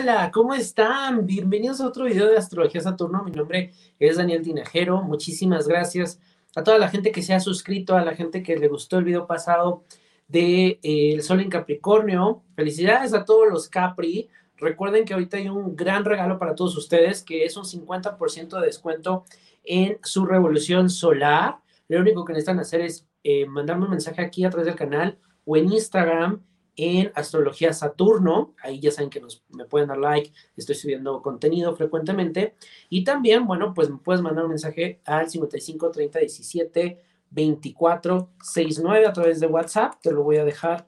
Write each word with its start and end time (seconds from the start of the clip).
Hola, 0.00 0.30
¿cómo 0.32 0.54
están? 0.54 1.26
Bienvenidos 1.26 1.80
a 1.80 1.86
otro 1.88 2.04
video 2.04 2.28
de 2.28 2.36
Astrología 2.36 2.80
Saturno. 2.80 3.24
Mi 3.24 3.32
nombre 3.32 3.72
es 3.98 4.16
Daniel 4.16 4.42
Tinajero. 4.42 5.02
Muchísimas 5.02 5.66
gracias 5.66 6.20
a 6.54 6.62
toda 6.62 6.78
la 6.78 6.88
gente 6.88 7.10
que 7.10 7.20
se 7.20 7.34
ha 7.34 7.40
suscrito, 7.40 7.96
a 7.96 8.04
la 8.04 8.14
gente 8.14 8.44
que 8.44 8.56
le 8.56 8.68
gustó 8.68 8.98
el 8.98 9.04
video 9.04 9.26
pasado 9.26 9.82
de 10.28 10.78
eh, 10.84 11.14
El 11.14 11.22
Sol 11.22 11.40
en 11.40 11.50
Capricornio. 11.50 12.44
Felicidades 12.54 13.12
a 13.12 13.24
todos 13.24 13.48
los 13.50 13.68
Capri. 13.68 14.28
Recuerden 14.56 15.04
que 15.04 15.14
ahorita 15.14 15.36
hay 15.36 15.48
un 15.48 15.74
gran 15.74 16.04
regalo 16.04 16.38
para 16.38 16.54
todos 16.54 16.76
ustedes, 16.76 17.24
que 17.24 17.44
es 17.44 17.56
un 17.56 17.64
50% 17.64 18.60
de 18.60 18.66
descuento 18.66 19.24
en 19.64 19.98
su 20.04 20.24
revolución 20.24 20.90
solar. 20.90 21.56
Lo 21.88 21.98
único 21.98 22.24
que 22.24 22.34
necesitan 22.34 22.60
hacer 22.60 22.82
es 22.82 23.04
eh, 23.24 23.46
mandarme 23.46 23.86
un 23.86 23.90
mensaje 23.90 24.22
aquí 24.22 24.44
a 24.44 24.50
través 24.50 24.66
del 24.66 24.76
canal 24.76 25.18
o 25.44 25.56
en 25.56 25.72
Instagram 25.72 26.40
en 26.78 27.10
Astrología 27.16 27.72
Saturno. 27.72 28.54
Ahí 28.62 28.80
ya 28.80 28.92
saben 28.92 29.10
que 29.10 29.20
nos, 29.20 29.44
me 29.50 29.64
pueden 29.64 29.88
dar 29.88 29.98
like, 29.98 30.32
estoy 30.56 30.76
subiendo 30.76 31.20
contenido 31.20 31.74
frecuentemente. 31.76 32.54
Y 32.88 33.02
también, 33.04 33.46
bueno, 33.46 33.74
pues 33.74 33.90
me 33.90 33.98
puedes 33.98 34.22
mandar 34.22 34.44
un 34.44 34.50
mensaje 34.50 35.00
al 35.04 35.28
55 35.28 35.90
30 35.90 36.18
17 36.20 37.02
24 37.30 38.30
69 38.42 39.06
a 39.06 39.12
través 39.12 39.40
de 39.40 39.48
WhatsApp. 39.48 39.94
Te 40.00 40.12
lo 40.12 40.22
voy 40.22 40.36
a 40.36 40.44
dejar 40.44 40.86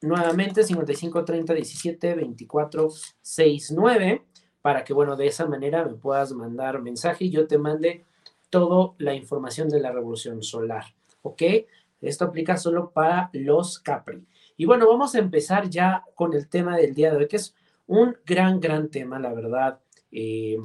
nuevamente, 0.00 0.62
55 0.62 1.24
30 1.24 1.52
17 1.52 2.14
24 2.14 2.88
69, 3.20 4.24
para 4.62 4.84
que, 4.84 4.94
bueno, 4.94 5.16
de 5.16 5.26
esa 5.26 5.46
manera 5.46 5.84
me 5.84 5.94
puedas 5.94 6.32
mandar 6.32 6.80
mensaje 6.80 7.24
y 7.24 7.30
yo 7.30 7.48
te 7.48 7.58
mande 7.58 8.04
toda 8.50 8.94
la 8.98 9.14
información 9.14 9.68
de 9.68 9.80
la 9.80 9.90
revolución 9.90 10.44
solar. 10.44 10.84
¿Ok? 11.22 11.42
Esto 12.00 12.24
aplica 12.24 12.56
solo 12.56 12.92
para 12.92 13.30
los 13.32 13.80
Capri. 13.80 14.24
Y 14.58 14.64
bueno, 14.64 14.88
vamos 14.88 15.14
a 15.14 15.20
empezar 15.20 15.70
ya 15.70 16.04
con 16.16 16.34
el 16.34 16.48
tema 16.48 16.76
del 16.76 16.92
día 16.92 17.12
de 17.12 17.16
hoy, 17.16 17.28
que 17.28 17.36
es 17.36 17.54
un 17.86 18.18
gran, 18.26 18.58
gran 18.58 18.90
tema, 18.90 19.20
la 19.20 19.32
verdad. 19.32 19.78
Eh, 20.10 20.58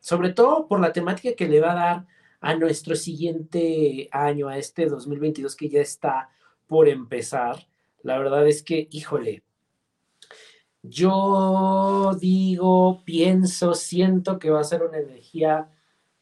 sobre 0.00 0.32
todo 0.32 0.66
por 0.66 0.80
la 0.80 0.94
temática 0.94 1.36
que 1.36 1.46
le 1.46 1.60
va 1.60 1.72
a 1.72 1.74
dar 1.74 2.06
a 2.40 2.54
nuestro 2.54 2.96
siguiente 2.96 4.08
año, 4.10 4.48
a 4.48 4.56
este 4.56 4.86
2022 4.86 5.56
que 5.56 5.68
ya 5.68 5.82
está 5.82 6.30
por 6.66 6.88
empezar. 6.88 7.66
La 8.02 8.18
verdad 8.18 8.48
es 8.48 8.62
que, 8.62 8.88
híjole, 8.90 9.42
yo 10.82 12.16
digo, 12.18 13.02
pienso, 13.04 13.74
siento 13.74 14.38
que 14.38 14.48
va 14.48 14.60
a 14.60 14.64
ser 14.64 14.82
una 14.82 14.98
energía 14.98 15.68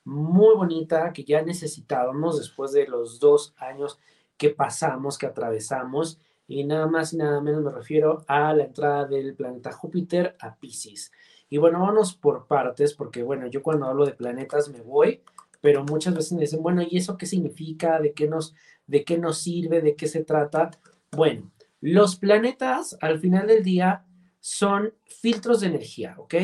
muy 0.02 0.56
bonita 0.56 1.12
que 1.12 1.22
ya 1.22 1.40
necesitábamos 1.42 2.38
después 2.38 2.72
de 2.72 2.88
los 2.88 3.20
dos 3.20 3.54
años 3.58 4.00
que 4.36 4.50
pasamos, 4.50 5.18
que 5.18 5.26
atravesamos 5.26 6.18
y 6.46 6.64
nada 6.64 6.86
más 6.86 7.12
y 7.12 7.16
nada 7.16 7.40
menos 7.40 7.62
me 7.62 7.70
refiero 7.70 8.24
a 8.26 8.52
la 8.54 8.64
entrada 8.64 9.06
del 9.06 9.34
planeta 9.34 9.72
Júpiter 9.72 10.36
a 10.40 10.56
Pisces. 10.56 11.12
Y 11.48 11.58
bueno, 11.58 11.80
vamos 11.80 12.14
por 12.14 12.46
partes, 12.46 12.94
porque 12.94 13.22
bueno, 13.22 13.46
yo 13.46 13.62
cuando 13.62 13.86
hablo 13.86 14.06
de 14.06 14.12
planetas 14.12 14.68
me 14.70 14.80
voy, 14.80 15.22
pero 15.60 15.84
muchas 15.84 16.14
veces 16.14 16.32
me 16.32 16.40
dicen, 16.40 16.62
bueno, 16.62 16.82
¿y 16.82 16.96
eso 16.96 17.16
qué 17.16 17.26
significa? 17.26 18.00
¿De 18.00 18.12
qué 18.12 18.26
nos, 18.26 18.54
de 18.86 19.04
qué 19.04 19.18
nos 19.18 19.38
sirve? 19.38 19.80
¿De 19.80 19.94
qué 19.94 20.08
se 20.08 20.24
trata? 20.24 20.70
Bueno, 21.10 21.52
los 21.80 22.16
planetas 22.16 22.96
al 23.00 23.18
final 23.18 23.46
del 23.46 23.62
día 23.62 24.04
son 24.40 24.94
filtros 25.06 25.60
de 25.60 25.68
energía, 25.68 26.14
¿ok? 26.18 26.34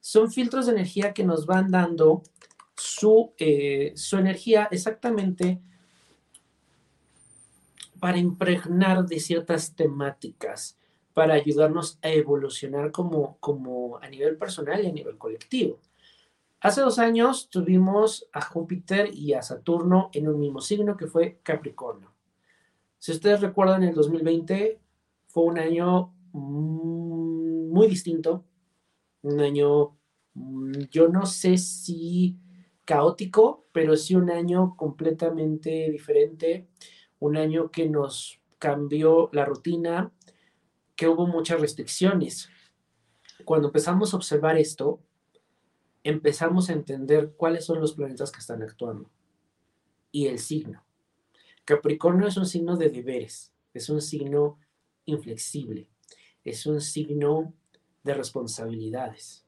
Son 0.00 0.30
filtros 0.30 0.66
de 0.66 0.72
energía 0.72 1.14
que 1.14 1.24
nos 1.24 1.46
van 1.46 1.70
dando 1.70 2.22
su, 2.76 3.32
eh, 3.38 3.92
su 3.94 4.18
energía 4.18 4.68
exactamente 4.70 5.60
para 8.00 8.18
impregnar 8.18 9.06
de 9.06 9.20
ciertas 9.20 9.74
temáticas, 9.74 10.78
para 11.14 11.34
ayudarnos 11.34 11.98
a 12.02 12.10
evolucionar 12.10 12.92
como, 12.92 13.38
como 13.38 13.98
a 13.98 14.08
nivel 14.08 14.36
personal 14.36 14.84
y 14.84 14.88
a 14.88 14.92
nivel 14.92 15.16
colectivo. 15.18 15.78
Hace 16.60 16.80
dos 16.80 16.98
años 16.98 17.48
tuvimos 17.50 18.28
a 18.32 18.40
Júpiter 18.40 19.14
y 19.14 19.34
a 19.34 19.42
Saturno 19.42 20.10
en 20.12 20.28
un 20.28 20.40
mismo 20.40 20.60
signo 20.60 20.96
que 20.96 21.06
fue 21.06 21.38
Capricornio. 21.42 22.12
Si 22.98 23.12
ustedes 23.12 23.40
recuerdan, 23.40 23.82
el 23.82 23.94
2020 23.94 24.80
fue 25.28 25.44
un 25.44 25.58
año 25.58 26.14
mm, 26.32 27.70
muy 27.72 27.88
distinto, 27.88 28.44
un 29.22 29.40
año, 29.40 29.96
mm, 30.34 30.72
yo 30.90 31.08
no 31.08 31.26
sé 31.26 31.58
si 31.58 32.38
caótico, 32.84 33.66
pero 33.72 33.96
sí 33.96 34.14
un 34.14 34.30
año 34.30 34.76
completamente 34.76 35.90
diferente 35.90 36.68
un 37.18 37.36
año 37.36 37.70
que 37.70 37.88
nos 37.88 38.40
cambió 38.58 39.30
la 39.32 39.44
rutina, 39.44 40.12
que 40.94 41.08
hubo 41.08 41.26
muchas 41.26 41.60
restricciones. 41.60 42.48
Cuando 43.44 43.68
empezamos 43.68 44.12
a 44.12 44.16
observar 44.16 44.56
esto, 44.56 45.00
empezamos 46.02 46.70
a 46.70 46.72
entender 46.72 47.32
cuáles 47.36 47.64
son 47.64 47.80
los 47.80 47.94
planetas 47.94 48.30
que 48.30 48.40
están 48.40 48.62
actuando 48.62 49.10
y 50.10 50.26
el 50.26 50.38
signo. 50.38 50.84
Capricornio 51.64 52.28
es 52.28 52.36
un 52.36 52.46
signo 52.46 52.76
de 52.76 52.90
deberes, 52.90 53.52
es 53.74 53.90
un 53.90 54.00
signo 54.00 54.58
inflexible, 55.04 55.90
es 56.44 56.64
un 56.64 56.80
signo 56.80 57.52
de 58.02 58.14
responsabilidades. 58.14 59.44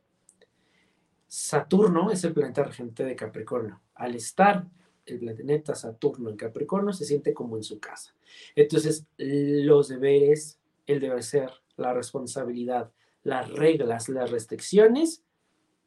Saturno 1.28 2.10
es 2.10 2.24
el 2.24 2.32
planeta 2.32 2.64
regente 2.64 3.04
de 3.04 3.14
Capricornio. 3.14 3.80
Al 3.94 4.14
estar 4.14 4.66
el 5.14 5.20
planeta 5.20 5.74
Saturno 5.74 6.30
en 6.30 6.36
Capricornio 6.36 6.92
se 6.92 7.04
siente 7.04 7.34
como 7.34 7.56
en 7.56 7.62
su 7.62 7.78
casa. 7.78 8.14
Entonces, 8.54 9.06
los 9.16 9.88
deberes, 9.88 10.58
el 10.86 11.00
deber 11.00 11.22
ser, 11.22 11.50
la 11.76 11.94
responsabilidad, 11.94 12.90
las 13.22 13.50
reglas, 13.50 14.08
las 14.08 14.30
restricciones 14.30 15.22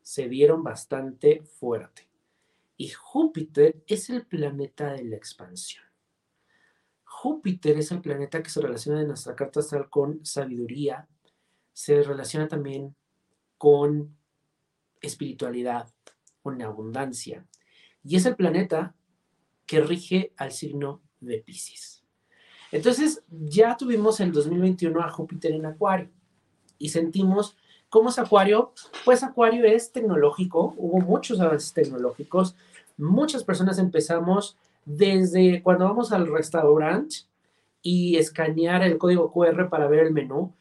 se 0.01 0.27
dieron 0.27 0.63
bastante 0.63 1.43
fuerte. 1.43 2.07
Y 2.77 2.89
Júpiter 2.89 3.83
es 3.87 4.09
el 4.09 4.25
planeta 4.25 4.93
de 4.93 5.03
la 5.03 5.15
expansión. 5.15 5.83
Júpiter 7.03 7.77
es 7.77 7.91
el 7.91 8.01
planeta 8.01 8.41
que 8.41 8.49
se 8.49 8.61
relaciona 8.61 9.01
en 9.01 9.09
nuestra 9.09 9.35
carta 9.35 9.59
astral 9.59 9.89
con 9.89 10.25
sabiduría, 10.25 11.07
se 11.73 12.01
relaciona 12.01 12.47
también 12.47 12.95
con 13.57 14.17
espiritualidad, 15.01 15.87
con 16.41 16.61
abundancia. 16.61 17.45
Y 18.03 18.15
es 18.15 18.25
el 18.25 18.35
planeta 18.35 18.95
que 19.71 19.79
rige 19.79 20.33
al 20.35 20.51
signo 20.51 20.99
de 21.21 21.37
Pisces. 21.37 22.03
Entonces, 22.73 23.23
ya 23.29 23.77
tuvimos 23.77 24.19
el 24.19 24.33
2021 24.33 25.01
a 25.01 25.09
Júpiter 25.09 25.53
en 25.53 25.65
Acuario 25.65 26.09
y 26.77 26.89
sentimos 26.89 27.55
cómo 27.87 28.09
es 28.09 28.19
Acuario. 28.19 28.73
Pues 29.05 29.23
Acuario 29.23 29.63
es 29.63 29.93
tecnológico, 29.93 30.73
hubo 30.75 30.99
muchos 30.99 31.39
avances 31.39 31.71
tecnológicos, 31.71 32.57
muchas 32.97 33.45
personas 33.45 33.79
empezamos 33.79 34.57
desde 34.83 35.63
cuando 35.63 35.85
vamos 35.85 36.11
al 36.11 36.27
restaurante 36.27 37.19
y 37.81 38.17
escanear 38.17 38.83
el 38.83 38.97
código 38.97 39.31
QR 39.31 39.69
para 39.69 39.87
ver 39.87 40.07
el 40.07 40.11
menú. 40.11 40.53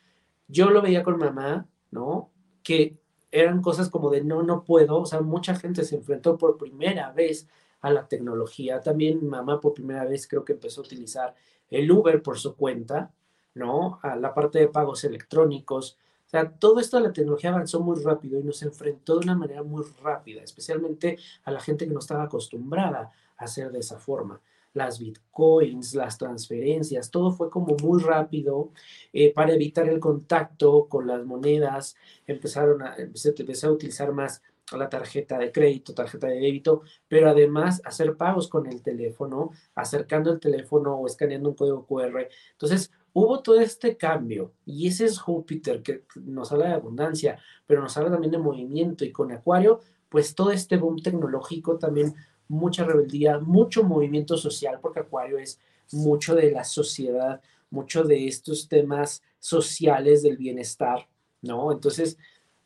Yo 0.46 0.70
lo 0.70 0.82
veía 0.82 1.02
con 1.02 1.18
mamá, 1.18 1.66
¿no? 1.90 2.30
Que 2.62 2.96
eran 3.32 3.60
cosas 3.60 3.88
como 3.88 4.08
de 4.10 4.22
no, 4.22 4.44
no 4.44 4.62
puedo, 4.62 5.00
o 5.00 5.06
sea, 5.06 5.20
mucha 5.20 5.56
gente 5.56 5.82
se 5.82 5.96
enfrentó 5.96 6.38
por 6.38 6.58
primera 6.58 7.10
vez 7.10 7.48
a 7.80 7.90
la 7.90 8.06
tecnología. 8.06 8.80
También 8.80 9.26
mamá 9.26 9.60
por 9.60 9.74
primera 9.74 10.04
vez 10.04 10.26
creo 10.26 10.44
que 10.44 10.52
empezó 10.52 10.80
a 10.80 10.84
utilizar 10.84 11.34
el 11.70 11.90
Uber 11.90 12.22
por 12.22 12.38
su 12.38 12.54
cuenta, 12.56 13.12
¿no? 13.54 13.98
A 14.02 14.16
la 14.16 14.34
parte 14.34 14.58
de 14.58 14.68
pagos 14.68 15.04
electrónicos. 15.04 15.96
O 16.26 16.30
sea, 16.30 16.50
todo 16.50 16.78
esto 16.78 17.00
la 17.00 17.12
tecnología 17.12 17.50
avanzó 17.50 17.80
muy 17.80 18.00
rápido 18.02 18.38
y 18.38 18.44
nos 18.44 18.62
enfrentó 18.62 19.18
de 19.18 19.24
una 19.24 19.34
manera 19.34 19.62
muy 19.62 19.84
rápida, 20.02 20.42
especialmente 20.42 21.18
a 21.44 21.50
la 21.50 21.60
gente 21.60 21.86
que 21.86 21.92
no 21.92 21.98
estaba 21.98 22.24
acostumbrada 22.24 23.10
a 23.36 23.44
hacer 23.44 23.72
de 23.72 23.80
esa 23.80 23.98
forma. 23.98 24.40
Las 24.72 25.00
bitcoins, 25.00 25.94
las 25.94 26.16
transferencias, 26.16 27.10
todo 27.10 27.32
fue 27.32 27.50
como 27.50 27.74
muy 27.82 28.00
rápido 28.00 28.70
eh, 29.12 29.32
para 29.34 29.52
evitar 29.52 29.88
el 29.88 29.98
contacto 29.98 30.86
con 30.88 31.08
las 31.08 31.24
monedas. 31.24 31.96
Empezaron 32.24 32.82
a, 32.82 32.94
a 32.94 33.70
utilizar 33.70 34.12
más 34.12 34.40
la 34.78 34.88
tarjeta 34.88 35.38
de 35.38 35.52
crédito, 35.52 35.94
tarjeta 35.94 36.26
de 36.28 36.40
débito, 36.40 36.82
pero 37.08 37.30
además 37.30 37.82
hacer 37.84 38.16
pagos 38.16 38.48
con 38.48 38.66
el 38.66 38.82
teléfono, 38.82 39.50
acercando 39.74 40.32
el 40.32 40.40
teléfono 40.40 40.94
o 40.94 41.06
escaneando 41.06 41.50
un 41.50 41.54
código 41.54 41.86
QR. 41.86 42.28
Entonces, 42.52 42.92
hubo 43.12 43.40
todo 43.40 43.60
este 43.60 43.96
cambio 43.96 44.52
y 44.64 44.86
ese 44.86 45.06
es 45.06 45.18
Júpiter 45.18 45.82
que 45.82 46.04
nos 46.16 46.52
habla 46.52 46.68
de 46.68 46.74
abundancia, 46.74 47.38
pero 47.66 47.80
nos 47.82 47.96
habla 47.96 48.10
también 48.10 48.32
de 48.32 48.38
movimiento 48.38 49.04
y 49.04 49.12
con 49.12 49.32
Acuario, 49.32 49.80
pues 50.08 50.34
todo 50.34 50.50
este 50.52 50.76
boom 50.76 51.00
tecnológico 51.02 51.78
también 51.78 52.14
mucha 52.48 52.84
rebeldía, 52.84 53.38
mucho 53.38 53.84
movimiento 53.84 54.36
social, 54.36 54.78
porque 54.80 55.00
Acuario 55.00 55.38
es 55.38 55.60
mucho 55.92 56.34
de 56.34 56.50
la 56.50 56.64
sociedad, 56.64 57.40
mucho 57.70 58.02
de 58.04 58.26
estos 58.26 58.68
temas 58.68 59.22
sociales 59.38 60.22
del 60.22 60.36
bienestar, 60.36 61.08
¿no? 61.42 61.72
Entonces, 61.72 62.18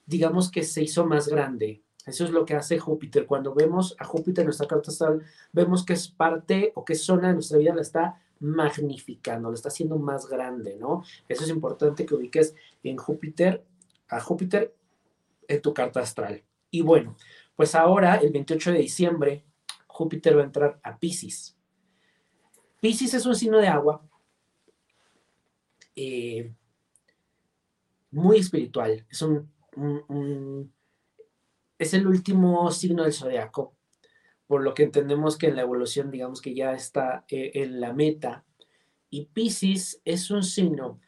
digamos 0.07 0.51
que 0.51 0.63
se 0.63 0.83
hizo 0.83 1.07
más 1.07 1.29
grande 1.29 1.84
eso 2.07 2.25
es 2.25 2.31
lo 2.31 2.45
que 2.45 2.55
hace 2.55 2.79
Júpiter. 2.79 3.27
Cuando 3.27 3.55
vemos 3.55 3.97
a 3.99 4.05
Júpiter 4.05 4.43
en 4.43 4.47
nuestra 4.47 4.67
carta 4.67 4.91
astral, 4.91 5.23
vemos 5.53 5.85
que 5.85 5.95
es 5.95 6.09
parte 6.09 6.73
o 6.75 6.85
que 6.85 6.95
zona 6.95 7.29
de 7.29 7.35
nuestra 7.35 7.59
vida, 7.59 7.75
la 7.75 7.83
está 7.83 8.21
magnificando, 8.41 9.49
la 9.49 9.55
está 9.55 9.69
haciendo 9.69 9.97
más 9.97 10.27
grande, 10.27 10.77
¿no? 10.79 11.03
Eso 11.29 11.45
es 11.45 11.51
importante 11.51 12.05
que 12.05 12.15
ubiques 12.15 12.55
en 12.83 12.97
Júpiter, 12.97 13.65
a 14.09 14.21
Júpiter 14.21 14.75
en 15.49 15.63
tu 15.63 15.73
carta 15.73 16.01
astral. 16.01 16.43
Y 16.71 16.83
bueno, 16.83 17.17
pues 17.57 17.75
ahora, 17.75 18.17
el 18.17 18.33
28 18.33 18.73
de 18.73 18.79
diciembre, 18.79 19.45
Júpiter 19.87 20.37
va 20.37 20.43
a 20.43 20.45
entrar 20.45 20.81
a 20.83 20.99
Pisces. 20.99 21.57
Pisces 22.81 23.15
es 23.15 23.25
un 23.27 23.37
signo 23.37 23.59
de 23.59 23.69
agua 23.69 24.03
eh, 25.97 26.53
muy 28.11 28.39
espiritual. 28.39 29.07
Es 29.09 29.23
un, 29.23 29.51
es 31.85 31.95
el 31.95 32.07
último 32.07 32.71
signo 32.71 33.05
del 33.05 33.13
zodiaco, 33.13 33.75
por 34.47 34.63
lo 34.63 34.75
que 34.75 34.83
entendemos 34.83 35.39
que 35.39 35.49
en 35.49 35.57
la 35.57 35.63
evolución, 35.63 36.11
digamos 36.11 36.41
que 36.41 36.55
ya 36.55 36.73
está 36.73 37.25
eh, 37.29 37.53
en 37.55 37.81
la 37.81 37.93
meta. 37.93 38.45
Y 39.11 39.27
Pisces 39.27 40.01
es 40.05 40.31
un 40.31 40.43
signo 40.43 41.01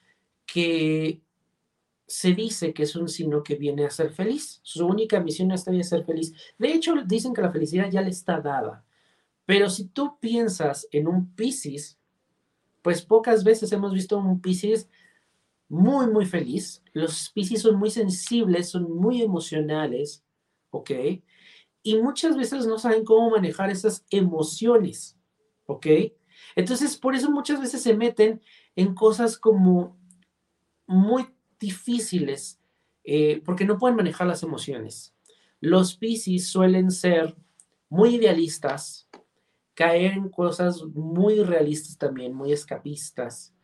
que 0.46 1.20
se 2.06 2.34
dice 2.34 2.72
que 2.72 2.84
es 2.84 2.94
un 2.94 3.08
signo 3.08 3.42
que 3.42 3.56
viene 3.56 3.84
a 3.84 3.90
ser 3.90 4.12
feliz. 4.12 4.60
Su 4.62 4.86
única 4.86 5.20
misión 5.20 5.50
es 5.50 5.64
ser 5.64 6.04
feliz. 6.04 6.32
De 6.58 6.72
hecho, 6.72 6.94
dicen 7.04 7.34
que 7.34 7.42
la 7.42 7.50
felicidad 7.50 7.90
ya 7.90 8.00
le 8.00 8.10
está 8.10 8.40
dada. 8.40 8.84
Pero 9.44 9.70
si 9.70 9.86
tú 9.86 10.18
piensas 10.20 10.88
en 10.92 11.08
un 11.08 11.34
Pisces, 11.34 11.98
pues 12.82 13.02
pocas 13.02 13.42
veces 13.42 13.72
hemos 13.72 13.92
visto 13.92 14.18
un 14.18 14.40
Pisces 14.40 14.88
muy, 15.68 16.06
muy 16.06 16.26
feliz. 16.26 16.82
Los 16.92 17.30
Pisces 17.30 17.62
son 17.62 17.76
muy 17.76 17.90
sensibles, 17.90 18.68
son 18.68 18.92
muy 18.92 19.22
emocionales, 19.22 20.24
¿ok? 20.70 20.90
Y 21.82 21.96
muchas 21.98 22.36
veces 22.36 22.66
no 22.66 22.78
saben 22.78 23.04
cómo 23.04 23.30
manejar 23.30 23.70
esas 23.70 24.04
emociones, 24.10 25.16
¿ok? 25.66 25.86
Entonces, 26.54 26.96
por 26.96 27.14
eso 27.14 27.30
muchas 27.30 27.60
veces 27.60 27.82
se 27.82 27.94
meten 27.94 28.40
en 28.74 28.94
cosas 28.94 29.38
como 29.38 29.96
muy 30.86 31.26
difíciles 31.58 32.60
eh, 33.04 33.40
porque 33.44 33.64
no 33.64 33.78
pueden 33.78 33.96
manejar 33.96 34.26
las 34.26 34.42
emociones. 34.42 35.14
Los 35.60 35.96
Pisces 35.96 36.48
suelen 36.48 36.90
ser 36.90 37.36
muy 37.88 38.16
idealistas, 38.16 39.08
caer 39.74 40.12
en 40.12 40.28
cosas 40.28 40.82
muy 40.82 41.42
realistas 41.42 41.96
también, 41.96 42.34
muy 42.34 42.52
escapistas. 42.52 43.54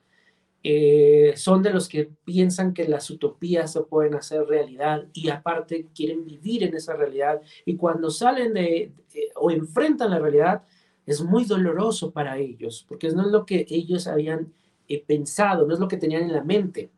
Eh, 0.64 1.32
son 1.36 1.62
de 1.62 1.72
los 1.72 1.88
que 1.88 2.08
piensan 2.24 2.72
que 2.72 2.86
las 2.86 3.10
utopías 3.10 3.72
se 3.72 3.80
pueden 3.80 4.14
hacer 4.14 4.44
realidad 4.44 5.08
y 5.12 5.28
aparte 5.28 5.88
quieren 5.92 6.24
vivir 6.24 6.62
en 6.62 6.76
esa 6.76 6.94
realidad 6.94 7.40
y 7.64 7.74
cuando 7.74 8.10
salen 8.10 8.54
de 8.54 8.92
o 9.34 9.50
enfrentan 9.50 10.12
la 10.12 10.20
realidad 10.20 10.62
es 11.04 11.20
muy 11.20 11.46
doloroso 11.46 12.12
para 12.12 12.38
ellos 12.38 12.86
porque 12.88 13.10
no 13.10 13.22
es 13.22 13.32
lo 13.32 13.44
que 13.44 13.66
ellos 13.68 14.06
habían 14.06 14.52
eh, 14.88 15.02
pensado, 15.04 15.66
no 15.66 15.74
es 15.74 15.80
lo 15.80 15.88
que 15.88 15.96
tenían 15.96 16.22
en 16.22 16.32
la 16.32 16.44
mente. 16.44 16.90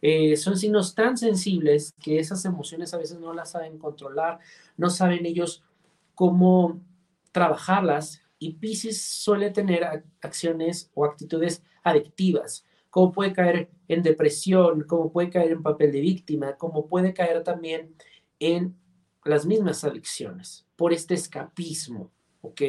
Eh, 0.00 0.36
son 0.36 0.56
signos 0.56 0.94
tan 0.94 1.16
sensibles 1.16 1.94
que 2.02 2.18
esas 2.18 2.44
emociones 2.44 2.92
a 2.94 2.98
veces 2.98 3.18
no 3.18 3.32
las 3.32 3.52
saben 3.52 3.78
controlar, 3.78 4.38
no 4.76 4.90
saben 4.90 5.24
ellos 5.24 5.62
cómo 6.14 6.80
trabajarlas 7.32 8.22
y 8.38 8.54
Pisces 8.54 9.02
suele 9.02 9.50
tener 9.50 10.04
acciones 10.20 10.90
o 10.94 11.04
actitudes 11.04 11.62
adictivas, 11.82 12.66
como 12.94 13.10
puede 13.10 13.32
caer 13.32 13.68
en 13.88 14.04
depresión, 14.04 14.84
como 14.84 15.10
puede 15.10 15.28
caer 15.28 15.50
en 15.50 15.64
papel 15.64 15.90
de 15.90 16.00
víctima, 16.00 16.54
como 16.54 16.86
puede 16.86 17.12
caer 17.12 17.42
también 17.42 17.92
en 18.38 18.76
las 19.24 19.44
mismas 19.44 19.82
adicciones 19.82 20.64
por 20.76 20.92
este 20.92 21.14
escapismo, 21.14 22.12
¿ok? 22.40 22.62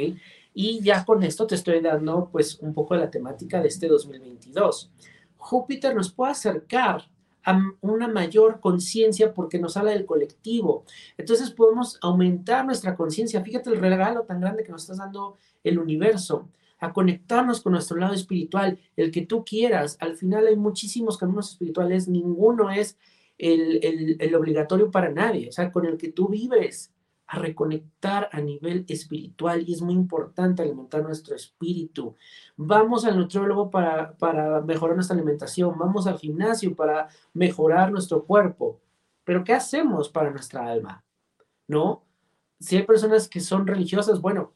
Y 0.56 0.82
ya 0.82 1.06
con 1.06 1.22
esto 1.22 1.46
te 1.46 1.54
estoy 1.54 1.80
dando 1.80 2.28
pues 2.32 2.58
un 2.58 2.74
poco 2.74 2.96
de 2.96 3.02
la 3.02 3.12
temática 3.12 3.62
de 3.62 3.68
este 3.68 3.88
2022. 3.88 4.92
Júpiter 5.38 5.94
nos 5.94 6.12
puede 6.12 6.32
acercar 6.32 7.08
a 7.44 7.62
una 7.82 8.08
mayor 8.08 8.60
conciencia 8.60 9.32
porque 9.32 9.60
nos 9.60 9.78
habla 9.78 9.92
del 9.92 10.08
colectivo. 10.08 10.86
Entonces 11.20 11.52
podemos 11.52 12.00
aumentar 12.02 12.66
nuestra 12.66 12.96
conciencia. 12.96 13.44
Fíjate 13.44 13.70
el 13.70 13.78
regalo 13.78 14.24
tan 14.24 14.42
grande 14.42 14.64
que 14.64 14.72
nos 14.72 14.90
está 14.90 15.04
dando 15.04 15.38
el 15.64 15.78
universo, 15.78 16.50
a 16.80 16.94
conectarnos 16.94 17.62
con 17.62 17.74
nuestro 17.74 17.98
lado 17.98 18.14
espiritual, 18.14 18.80
el 18.96 19.12
que 19.12 19.26
tú 19.26 19.44
quieras. 19.46 19.98
Al 20.00 20.16
final 20.16 20.48
hay 20.48 20.56
muchísimos 20.56 21.18
caminos 21.18 21.52
espirituales, 21.52 22.08
ninguno 22.08 22.70
es 22.70 22.98
el, 23.38 24.18
el, 24.20 24.36
obligatorio 24.36 24.92
para 24.92 25.12
nadie, 25.12 25.50
o 25.50 25.52
sea, 25.52 25.72
con 25.72 25.86
el 25.86 25.98
que 25.98 26.12
tú 26.12 26.30
vives 26.30 26.94
a 27.28 27.40
reconectar 27.40 28.30
a 28.32 28.40
nivel 28.40 28.86
espiritual 28.88 29.68
y 29.68 29.74
es 29.74 29.82
muy 29.82 29.96
importante 29.96 30.62
alimentar 30.62 31.02
nuestro 31.02 31.36
espíritu. 31.36 32.16
Vamos 32.56 33.04
al 33.04 33.18
nutriólogo 33.18 33.70
para, 33.70 34.16
para 34.18 34.62
mejorar 34.62 34.96
nuestra 34.96 35.16
alimentación, 35.16 35.78
vamos 35.78 36.08
al 36.08 36.20
gimnasio 36.20 36.76
para 36.76 37.10
mejorar 37.34 37.92
nuestro 37.92 38.24
cuerpo, 38.26 38.80
pero 39.24 39.44
¿qué 39.44 39.54
hacemos 39.54 40.10
para 40.10 40.30
nuestra 40.30 40.70
alma? 40.70 41.04
¿No? 41.68 42.04
Si 42.60 42.78
hay 42.78 42.84
personas 42.84 43.28
que 43.28 43.40
son 43.40 43.66
religiosas, 43.66 44.22
bueno, 44.22 44.54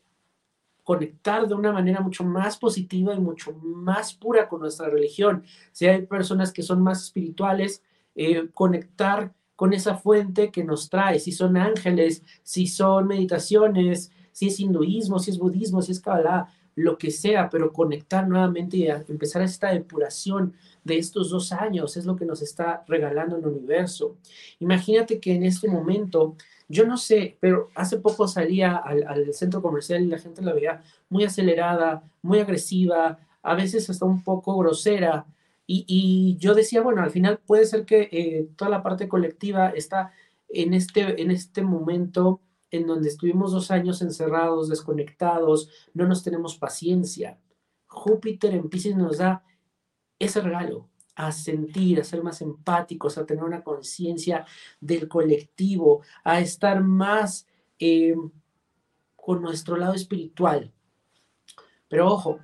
conectar 0.90 1.48
de 1.48 1.54
una 1.54 1.72
manera 1.72 2.02
mucho 2.02 2.24
más 2.24 2.58
positiva 2.58 3.14
y 3.14 3.20
mucho 3.20 3.54
más 3.62 4.12
pura 4.12 4.50
con 4.50 4.62
nuestra 4.62 4.90
religión. 4.90 5.44
Si 5.72 5.86
hay 5.86 6.08
personas 6.08 6.52
que 6.52 6.64
son 6.64 6.82
más 6.82 7.04
espirituales, 7.04 7.84
eh, 8.16 8.50
conectar 8.56 9.32
con 9.56 9.72
esa 9.74 9.98
fuente 9.98 10.50
que 10.50 10.64
nos 10.64 10.90
trae, 10.90 11.20
si 11.20 11.32
son 11.32 11.58
ángeles, 11.58 12.24
si 12.42 12.66
son 12.66 13.06
meditaciones, 13.06 14.12
si 14.32 14.48
es 14.48 14.60
hinduismo, 14.60 15.20
si 15.20 15.30
es 15.30 15.38
budismo, 15.38 15.84
si 15.84 15.92
es 15.92 16.00
Kabbalah, 16.00 16.48
lo 16.74 16.98
que 16.98 17.12
sea, 17.12 17.52
pero 17.52 17.72
conectar 17.72 18.28
nuevamente 18.28 18.78
y 18.78 18.88
empezar 18.88 19.44
esta 19.44 19.72
depuración 19.72 20.56
de 20.84 20.98
estos 20.98 21.30
dos 21.30 21.52
años 21.52 21.98
es 21.98 22.06
lo 22.08 22.16
que 22.16 22.26
nos 22.26 22.42
está 22.42 22.84
regalando 22.88 23.38
el 23.38 23.46
universo. 23.46 24.18
Imagínate 24.58 25.20
que 25.20 25.36
en 25.36 25.44
este 25.44 25.68
momento, 25.68 26.36
yo 26.70 26.86
no 26.86 26.98
sé, 26.98 27.38
pero 27.42 27.70
hace 27.76 27.98
poco 27.98 28.28
salía 28.28 28.78
al, 28.78 29.34
centro 29.34 29.62
comercial 29.62 30.04
y 30.04 30.08
la 30.08 30.20
gente 30.20 30.42
la 30.42 30.54
veía 30.54 30.84
muy 31.10 31.26
acelerada, 31.26 32.04
muy 32.22 32.40
agresiva, 32.40 33.20
a 33.42 33.56
veces 33.56 33.90
hasta 33.90 34.06
un 34.06 34.24
poco 34.24 34.58
grosera, 34.58 35.26
y, 35.72 36.36
yo 36.40 36.56
decía, 36.56 36.82
bueno, 36.82 37.04
al 37.04 37.12
final 37.12 37.40
puede 37.46 37.66
ser 37.66 37.86
que 37.86 38.10
eh, 38.12 38.50
toda 38.56 38.72
la 38.72 38.82
parte 38.82 39.08
colectiva 39.08 39.70
está 39.70 40.12
en 40.48 40.74
este, 40.74 41.22
en 41.22 41.30
este 41.30 41.62
momento 41.62 42.42
en 42.72 42.88
donde 42.88 43.10
estuvimos 43.10 43.52
dos 43.52 43.70
años 43.70 44.02
encerrados, 44.02 44.70
desconectados, 44.70 45.70
no 45.94 46.08
nos 46.08 46.24
tenemos 46.24 46.58
paciencia. 46.58 47.40
Júpiter 47.86 48.56
en 48.56 48.68
Pisces 48.70 48.96
nos 48.96 49.20
da 49.20 49.44
ese 50.18 50.42
regalo, 50.42 50.89
a 51.20 51.34
sentir, 51.34 52.00
a 52.00 52.06
ser 52.06 52.24
más 52.24 52.42
empáticos, 52.42 53.18
a 53.18 53.26
tener 53.26 53.44
una 53.44 53.62
conciencia 53.62 54.46
del 54.80 55.10
colectivo, 55.10 56.02
a 56.24 56.40
estar 56.40 56.82
más 56.82 57.46
eh, 57.78 58.16
con 59.18 59.42
nuestro 59.42 59.76
lado 59.76 59.96
espiritual. 59.96 60.72
Pero 61.90 62.08
ojo, 62.08 62.40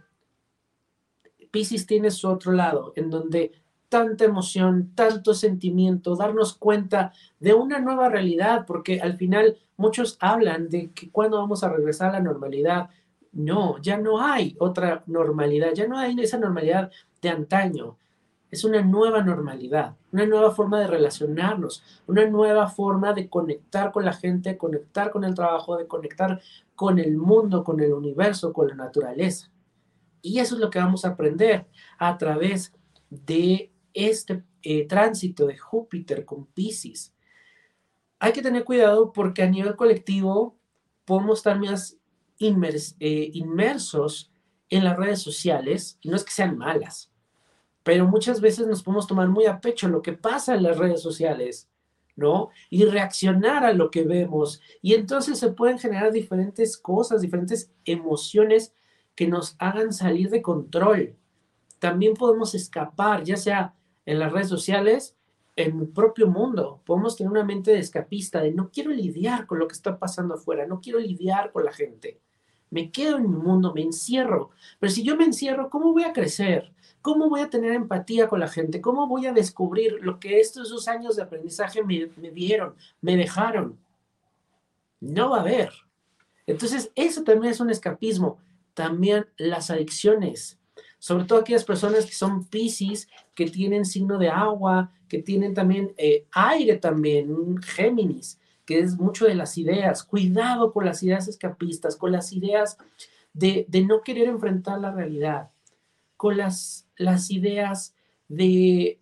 Pisces 1.51 1.85
tiene 1.85 2.11
su 2.11 2.27
otro 2.27 2.51
lado, 2.51 2.91
en 2.97 3.09
donde 3.09 3.53
tanta 3.87 4.25
emoción, 4.25 4.91
tanto 4.93 5.33
sentimiento, 5.33 6.17
darnos 6.17 6.53
cuenta 6.53 7.13
de 7.39 7.53
una 7.53 7.79
nueva 7.79 8.09
realidad, 8.09 8.65
porque 8.67 8.99
al 8.99 9.15
final 9.15 9.57
muchos 9.77 10.17
hablan 10.19 10.67
de 10.67 10.91
que 10.91 11.09
cuando 11.11 11.37
vamos 11.37 11.63
a 11.63 11.69
regresar 11.69 12.09
a 12.09 12.13
la 12.13 12.19
normalidad. 12.19 12.89
No, 13.31 13.81
ya 13.81 13.97
no 13.97 14.21
hay 14.21 14.55
otra 14.59 15.03
normalidad, 15.07 15.73
ya 15.73 15.87
no 15.87 15.97
hay 15.97 16.13
esa 16.19 16.37
normalidad 16.37 16.91
de 17.21 17.29
antaño. 17.29 17.97
Es 18.51 18.63
una 18.63 18.81
nueva 18.81 19.21
normalidad, 19.21 19.95
una 20.11 20.25
nueva 20.25 20.51
forma 20.51 20.79
de 20.79 20.87
relacionarnos, 20.87 21.83
una 22.07 22.25
nueva 22.25 22.67
forma 22.67 23.13
de 23.13 23.27
conectar 23.29 23.91
con 23.91 24.05
la 24.05 24.13
gente, 24.13 24.57
conectar 24.57 25.11
con 25.11 25.23
el 25.23 25.33
trabajo, 25.33 25.77
de 25.77 25.87
conectar 25.87 26.41
con 26.75 26.99
el 26.99 27.17
mundo, 27.17 27.63
con 27.63 27.79
el 27.79 27.93
universo, 27.93 28.53
con 28.53 28.67
la 28.67 28.75
naturaleza. 28.75 29.51
Y 30.21 30.39
eso 30.39 30.55
es 30.55 30.61
lo 30.61 30.69
que 30.69 30.79
vamos 30.79 31.05
a 31.05 31.09
aprender 31.09 31.65
a 31.97 32.17
través 32.17 32.73
de 33.09 33.71
este 33.93 34.43
eh, 34.61 34.87
tránsito 34.87 35.45
de 35.45 35.57
Júpiter 35.57 36.25
con 36.25 36.45
Pisces. 36.47 37.13
Hay 38.19 38.31
que 38.33 38.41
tener 38.41 38.63
cuidado 38.63 39.11
porque 39.11 39.43
a 39.43 39.49
nivel 39.49 39.75
colectivo 39.75 40.57
podemos 41.05 41.39
estar 41.39 41.59
más 41.59 41.97
eh, 42.39 43.29
inmersos 43.33 44.31
en 44.69 44.83
las 44.83 44.97
redes 44.97 45.21
sociales, 45.21 45.97
y 46.01 46.09
no 46.09 46.15
es 46.15 46.23
que 46.23 46.31
sean 46.31 46.57
malas, 46.57 47.11
pero 47.85 48.07
muchas 48.07 48.41
veces 48.41 48.65
nos 48.65 48.81
podemos 48.81 49.05
tomar 49.05 49.29
muy 49.29 49.45
a 49.45 49.61
pecho 49.61 49.87
lo 49.87 50.01
que 50.01 50.13
pasa 50.13 50.55
en 50.55 50.63
las 50.63 50.79
redes 50.79 51.03
sociales, 51.03 51.69
¿no? 52.15 52.49
Y 52.71 52.83
reaccionar 52.85 53.63
a 53.63 53.73
lo 53.73 53.91
que 53.91 54.01
vemos. 54.01 54.59
Y 54.81 54.95
entonces 54.95 55.37
se 55.37 55.51
pueden 55.51 55.77
generar 55.77 56.11
diferentes 56.11 56.79
cosas, 56.79 57.21
diferentes 57.21 57.71
emociones 57.85 58.73
que 59.13 59.27
nos 59.27 59.55
hagan 59.59 59.93
salir 59.93 60.31
de 60.31 60.41
control. 60.41 61.15
También 61.77 62.15
podemos 62.15 62.55
escapar, 62.55 63.23
ya 63.23 63.37
sea 63.37 63.75
en 64.07 64.17
las 64.17 64.31
redes 64.31 64.49
sociales, 64.49 65.15
en 65.55 65.77
mi 65.77 65.85
propio 65.85 66.25
mundo. 66.25 66.81
Podemos 66.87 67.15
tener 67.15 67.31
una 67.31 67.43
mente 67.43 67.69
de 67.69 67.77
escapista, 67.77 68.41
de 68.41 68.51
no 68.51 68.71
quiero 68.71 68.89
lidiar 68.89 69.45
con 69.45 69.59
lo 69.59 69.67
que 69.67 69.75
está 69.75 69.99
pasando 69.99 70.33
afuera, 70.33 70.65
no 70.65 70.81
quiero 70.81 70.97
lidiar 70.97 71.51
con 71.51 71.63
la 71.63 71.71
gente. 71.71 72.19
me 72.71 72.91
quedo 72.91 73.17
en 73.17 73.29
mi 73.29 73.37
mundo, 73.37 73.73
me 73.75 73.83
encierro. 73.83 74.49
Pero 74.79 74.91
si 74.91 75.03
yo 75.03 75.15
me 75.15 75.25
encierro, 75.25 75.69
¿cómo 75.69 75.93
voy 75.93 76.03
a 76.03 76.13
crecer? 76.13 76.73
¿Cómo 77.05 77.29
voy 77.29 77.41
a 77.41 77.51
tener 77.51 77.73
empatía 77.73 78.27
con 78.27 78.39
la 78.39 78.47
gente? 78.47 78.81
¿Cómo 78.81 79.07
voy 79.07 79.27
a 79.27 79.31
descubrir 79.31 79.99
lo 80.01 80.19
que 80.19 80.39
estos 80.39 80.71
dos 80.71 80.87
años 80.87 81.15
de 81.15 81.21
aprendizaje 81.21 81.83
me, 81.83 82.09
dieron, 82.31 82.73
me 82.99 83.15
dejaron? 83.15 83.77
No 84.99 85.29
va 85.29 85.37
a 85.37 85.41
haber. 85.41 85.69
Entonces, 86.47 86.91
eso 86.95 87.21
también 87.21 87.53
es 87.53 87.59
un 87.59 87.69
escapismo. 87.69 88.39
También 88.73 89.27
las 89.37 89.69
adicciones, 89.69 90.57
sobre 90.97 91.25
todo 91.25 91.37
aquellas 91.37 91.63
personas 91.63 92.07
que 92.07 92.13
son 92.13 92.43
piscis, 92.45 93.07
que 93.35 93.51
tienen 93.51 93.85
signo 93.85 94.17
de 94.17 94.29
agua, 94.29 94.91
que 95.07 95.21
tienen 95.21 95.53
también 95.53 95.93
eh, 95.97 96.25
aire 96.31 96.77
también, 96.77 97.61
Géminis, 97.61 98.39
que 98.65 98.79
es 98.79 98.97
mucho 98.97 99.25
de 99.25 99.35
las 99.35 99.59
ideas. 99.59 100.03
Cuidado 100.03 100.73
con 100.73 100.85
las 100.85 101.03
ideas 101.03 101.27
escapistas, 101.27 101.97
con 101.97 102.11
las 102.11 102.33
ideas 102.33 102.79
de, 103.31 103.67
no 103.87 104.01
querer 104.01 104.27
enfrentar 104.27 104.79
la 104.79 104.91
realidad, 104.91 105.51
con 106.17 106.37
las, 106.37 106.84
las 106.97 107.31
ideas 107.31 107.95
de 108.27 108.99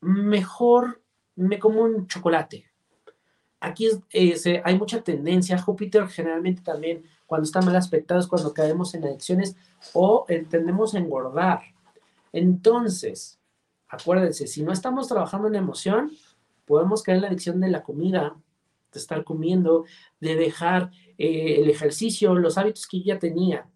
mejor 0.00 1.02
me 1.36 1.58
como 1.58 1.82
un 1.82 2.06
chocolate. 2.06 2.66
Aquí 3.60 3.88
eh, 4.10 4.62
hay 4.64 4.76
mucha 4.76 5.02
tendencia, 5.02 5.58
Júpiter 5.58 6.08
generalmente 6.08 6.62
también 6.62 7.04
cuando 7.26 7.44
está 7.44 7.62
mal 7.62 7.76
aspectado 7.76 8.20
es 8.20 8.26
cuando 8.26 8.52
caemos 8.52 8.94
en 8.94 9.04
adicciones 9.04 9.56
o 9.94 10.26
entendemos 10.28 10.94
engordar. 10.94 11.62
Entonces, 12.32 13.38
acuérdense, 13.88 14.46
si 14.46 14.62
no 14.62 14.72
estamos 14.72 15.08
trabajando 15.08 15.48
en 15.48 15.54
emoción, 15.54 16.10
podemos 16.66 17.02
caer 17.02 17.16
en 17.16 17.22
la 17.22 17.28
adicción 17.28 17.60
de 17.60 17.68
la 17.68 17.82
comida, 17.82 18.36
de 18.92 18.98
estar 18.98 19.24
comiendo, 19.24 19.84
de 20.20 20.36
dejar 20.36 20.90
eh, 21.16 21.60
el 21.62 21.70
ejercicio, 21.70 22.34
los 22.34 22.58
hábitos 22.58 22.86
que 22.86 23.02
ya 23.02 23.18
tenía, 23.18 23.66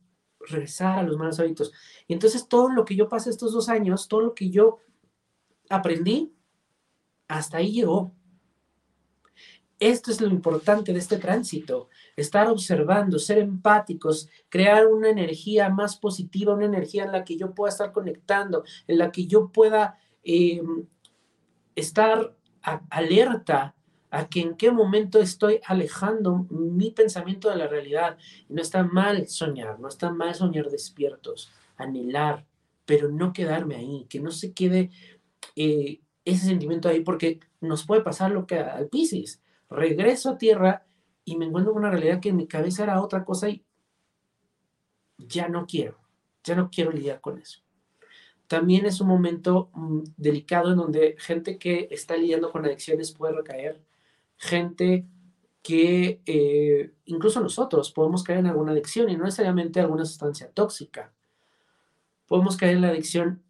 regresar 0.46 0.98
a 0.98 1.02
los 1.02 1.16
malos 1.16 1.38
hábitos. 1.40 1.72
Y 2.06 2.12
entonces 2.14 2.48
todo 2.48 2.68
lo 2.70 2.84
que 2.84 2.96
yo 2.96 3.08
pasé 3.08 3.30
estos 3.30 3.52
dos 3.52 3.68
años, 3.68 4.08
todo 4.08 4.20
lo 4.20 4.34
que 4.34 4.50
yo 4.50 4.78
aprendí, 5.68 6.32
hasta 7.28 7.58
ahí 7.58 7.72
llegó. 7.72 8.12
Esto 9.78 10.10
es 10.10 10.20
lo 10.22 10.28
importante 10.28 10.92
de 10.92 10.98
este 10.98 11.18
tránsito, 11.18 11.90
estar 12.16 12.48
observando, 12.48 13.18
ser 13.18 13.38
empáticos, 13.38 14.28
crear 14.48 14.86
una 14.86 15.10
energía 15.10 15.68
más 15.68 15.98
positiva, 15.98 16.54
una 16.54 16.64
energía 16.64 17.04
en 17.04 17.12
la 17.12 17.24
que 17.24 17.36
yo 17.36 17.54
pueda 17.54 17.72
estar 17.72 17.92
conectando, 17.92 18.64
en 18.86 18.96
la 18.96 19.12
que 19.12 19.26
yo 19.26 19.52
pueda 19.52 19.98
em, 20.22 20.86
estar 21.74 22.34
alerta 22.88 23.75
a 24.16 24.28
que 24.30 24.40
en 24.40 24.56
qué 24.56 24.70
momento 24.70 25.20
estoy 25.20 25.60
alejando 25.66 26.46
mi 26.48 26.90
pensamiento 26.90 27.50
de 27.50 27.56
la 27.56 27.66
realidad. 27.66 28.16
No 28.48 28.62
está 28.62 28.82
mal 28.82 29.28
soñar, 29.28 29.78
no 29.78 29.88
está 29.88 30.10
mal 30.10 30.34
soñar 30.34 30.70
despiertos, 30.70 31.52
anhelar, 31.76 32.46
pero 32.86 33.10
no 33.10 33.34
quedarme 33.34 33.76
ahí, 33.76 34.06
que 34.08 34.20
no 34.20 34.30
se 34.30 34.54
quede 34.54 34.90
eh, 35.54 36.00
ese 36.24 36.46
sentimiento 36.46 36.88
ahí, 36.88 37.00
porque 37.00 37.40
nos 37.60 37.84
puede 37.84 38.00
pasar 38.00 38.30
lo 38.30 38.46
que 38.46 38.58
al 38.58 38.88
Pisces. 38.88 39.42
Regreso 39.68 40.30
a 40.30 40.38
tierra 40.38 40.86
y 41.26 41.36
me 41.36 41.44
encuentro 41.44 41.74
con 41.74 41.82
una 41.82 41.90
realidad 41.90 42.20
que 42.20 42.30
en 42.30 42.36
mi 42.36 42.46
cabeza 42.46 42.84
era 42.84 43.02
otra 43.02 43.22
cosa 43.22 43.50
y 43.50 43.66
ya 45.18 45.48
no 45.48 45.66
quiero, 45.66 45.98
ya 46.42 46.54
no 46.54 46.70
quiero 46.70 46.90
lidiar 46.90 47.20
con 47.20 47.38
eso. 47.38 47.60
También 48.46 48.86
es 48.86 48.98
un 49.02 49.08
momento 49.08 49.68
mm, 49.74 50.04
delicado 50.16 50.70
en 50.70 50.78
donde 50.78 51.16
gente 51.18 51.58
que 51.58 51.88
está 51.90 52.16
lidiando 52.16 52.50
con 52.50 52.64
adicciones 52.64 53.12
puede 53.12 53.34
recaer 53.34 53.84
gente 54.36 55.06
que 55.62 56.22
eh, 56.26 56.92
incluso 57.06 57.40
nosotros 57.40 57.90
podemos 57.90 58.22
caer 58.22 58.38
en 58.38 58.46
alguna 58.46 58.70
adicción 58.70 59.10
y 59.10 59.16
no 59.16 59.24
necesariamente 59.24 59.80
alguna 59.80 60.04
sustancia 60.04 60.48
tóxica. 60.52 61.12
Podemos 62.26 62.56
caer 62.56 62.76
en 62.76 62.82
la 62.82 62.88
adicción 62.88 63.42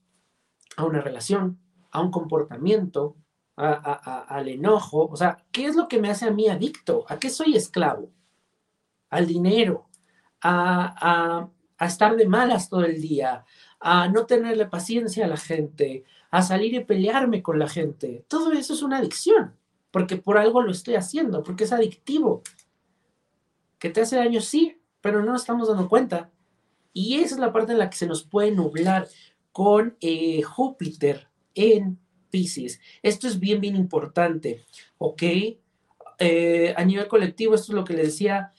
a 0.76 0.84
una 0.84 1.00
relación, 1.02 1.58
a 1.90 2.00
un 2.00 2.10
comportamiento, 2.10 3.16
al 3.56 4.48
enojo. 4.48 5.06
O 5.06 5.16
sea, 5.16 5.44
¿qué 5.52 5.66
es 5.66 5.76
lo 5.76 5.88
que 5.88 6.00
me 6.00 6.08
hace 6.10 6.26
a 6.26 6.30
mí 6.30 6.48
adicto? 6.48 7.04
¿A 7.08 7.18
qué 7.18 7.28
soy 7.28 7.54
esclavo? 7.54 8.10
Al 9.10 9.26
dinero, 9.26 9.86
a, 10.40 11.50
a 11.76 11.86
estar 11.86 12.16
de 12.16 12.26
malas 12.26 12.70
todo 12.70 12.84
el 12.84 13.00
día, 13.00 13.44
a 13.78 14.08
no 14.08 14.24
tenerle 14.24 14.66
paciencia 14.66 15.26
a 15.26 15.28
la 15.28 15.36
gente, 15.36 16.04
a 16.30 16.40
salir 16.40 16.72
y 16.72 16.84
pelearme 16.84 17.42
con 17.42 17.58
la 17.58 17.68
gente. 17.68 18.24
Todo 18.28 18.52
eso 18.52 18.72
es 18.72 18.82
una 18.82 18.98
adicción 18.98 19.54
porque 19.96 20.18
por 20.18 20.36
algo 20.36 20.60
lo 20.60 20.72
estoy 20.72 20.94
haciendo, 20.94 21.42
porque 21.42 21.64
es 21.64 21.72
adictivo. 21.72 22.42
Que 23.78 23.88
te 23.88 24.02
hace 24.02 24.16
daño, 24.16 24.42
sí, 24.42 24.78
pero 25.00 25.20
no 25.20 25.32
nos 25.32 25.40
estamos 25.40 25.68
dando 25.68 25.88
cuenta. 25.88 26.30
Y 26.92 27.14
esa 27.14 27.36
es 27.36 27.40
la 27.40 27.50
parte 27.50 27.72
en 27.72 27.78
la 27.78 27.88
que 27.88 27.96
se 27.96 28.06
nos 28.06 28.22
puede 28.22 28.50
nublar 28.50 29.08
con 29.52 29.96
eh, 30.02 30.42
Júpiter 30.42 31.30
en 31.54 31.98
Pisces. 32.28 32.78
Esto 33.02 33.26
es 33.26 33.40
bien, 33.40 33.58
bien 33.58 33.74
importante, 33.74 34.66
¿ok? 34.98 35.22
Eh, 36.18 36.74
a 36.76 36.84
nivel 36.84 37.08
colectivo, 37.08 37.54
esto 37.54 37.72
es 37.72 37.76
lo 37.76 37.84
que 37.84 37.94
le 37.94 38.02
decía, 38.02 38.52